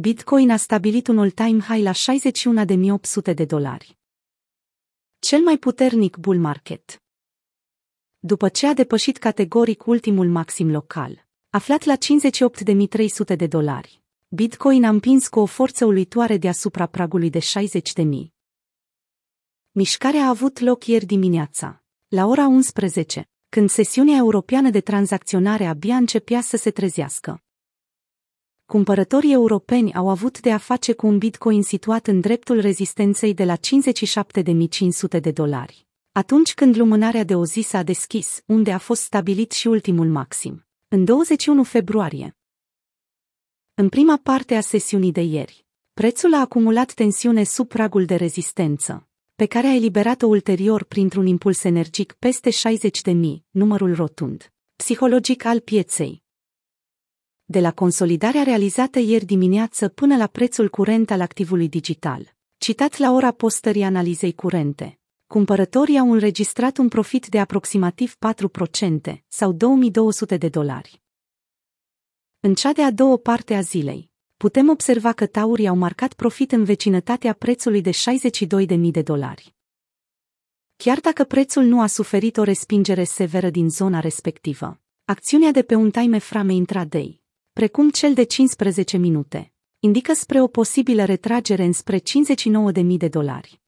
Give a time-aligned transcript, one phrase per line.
[0.00, 3.98] Bitcoin a stabilit un all-time high la 61.800 de dolari.
[5.18, 7.02] Cel mai puternic bull market.
[8.18, 14.88] După ce a depășit categoric ultimul maxim local, aflat la 58.300 de dolari, Bitcoin a
[14.88, 18.04] împins cu o forță uluitoare deasupra pragului de 60.000.
[19.70, 25.96] Mișcarea a avut loc ieri dimineața, la ora 11, când sesiunea europeană de tranzacționare abia
[25.96, 27.42] începea să se trezească
[28.70, 33.44] cumpărătorii europeni au avut de a face cu un bitcoin situat în dreptul rezistenței de
[33.44, 35.86] la 57.500 de dolari.
[36.12, 40.66] Atunci când lumânarea de o zi s-a deschis, unde a fost stabilit și ultimul maxim,
[40.88, 42.36] în 21 februarie.
[43.74, 49.08] În prima parte a sesiunii de ieri, prețul a acumulat tensiune sub pragul de rezistență,
[49.34, 53.14] pe care a eliberat-o ulterior printr-un impuls energic peste 60.000,
[53.50, 56.19] numărul rotund, psihologic al pieței,
[57.50, 62.34] de la consolidarea realizată ieri dimineață până la prețul curent al activului digital.
[62.56, 68.16] Citat la ora postării analizei curente, cumpărătorii au înregistrat un profit de aproximativ
[69.12, 71.02] 4% sau 2200 de dolari.
[72.40, 76.64] În cea de-a doua parte a zilei, putem observa că taurii au marcat profit în
[76.64, 79.54] vecinătatea prețului de 62.000 de dolari.
[80.76, 85.74] Chiar dacă prețul nu a suferit o respingere severă din zona respectivă, acțiunea de pe
[85.74, 87.19] un time frame intraday
[87.52, 93.60] precum cel de 15 minute, indică spre o posibilă retragere înspre 59.000 de dolari.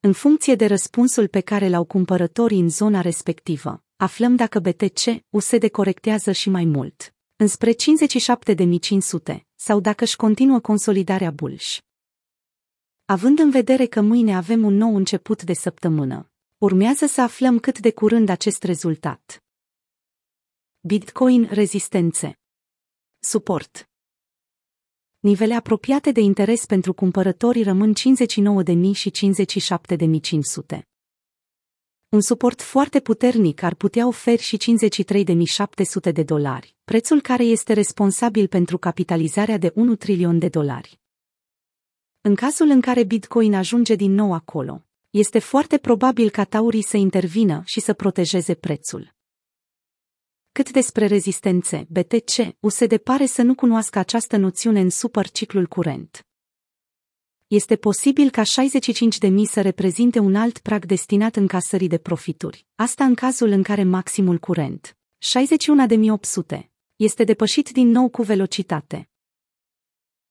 [0.00, 5.68] În funcție de răspunsul pe care l-au cumpărătorii în zona respectivă, aflăm dacă BTC USD
[5.68, 7.76] corectează și mai mult, înspre 57.500,
[9.54, 11.78] sau dacă își continuă consolidarea bullish.
[13.04, 17.78] Având în vedere că mâine avem un nou început de săptămână, urmează să aflăm cât
[17.78, 19.44] de curând acest rezultat.
[20.80, 22.36] Bitcoin rezistențe
[23.24, 23.90] Suport
[25.18, 29.10] Nivele apropiate de interes pentru cumpărătorii rămân 59.000 și
[30.76, 30.82] 57.500.
[32.08, 38.48] Un suport foarte puternic ar putea oferi și 53.700 de dolari, prețul care este responsabil
[38.48, 41.00] pentru capitalizarea de 1 trilion de dolari.
[42.20, 46.96] În cazul în care Bitcoin ajunge din nou acolo, este foarte probabil ca taurii să
[46.96, 49.11] intervină și să protejeze prețul.
[50.52, 56.26] Cât despre rezistențe, BTC, USD pare să nu cunoască această noțiune în superciclul curent.
[57.46, 58.48] Este posibil ca 65.000
[59.44, 64.38] să reprezinte un alt prag destinat încasării de profituri, asta în cazul în care maximul
[64.38, 64.96] curent,
[66.54, 66.60] 61.800,
[66.96, 69.11] este depășit din nou cu velocitate.